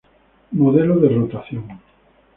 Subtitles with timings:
[0.59, 1.63] Modelo de rotación.